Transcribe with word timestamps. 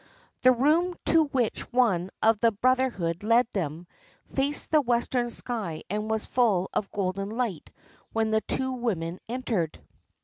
The 0.41 0.51
room 0.51 0.95
to 1.05 1.25
which 1.25 1.61
one 1.71 2.09
of 2.23 2.39
the 2.39 2.51
brotherhood 2.51 3.21
led 3.21 3.45
them 3.53 3.85
faced 4.33 4.71
the 4.71 4.81
western 4.81 5.29
sky 5.29 5.83
and 5.91 6.09
was 6.09 6.25
full 6.25 6.71
of 6.73 6.91
golden 6.91 7.29
light 7.29 7.69
when 8.11 8.31
the 8.31 8.41
two 8.41 8.71
women 8.71 9.19
entered. 9.29 9.79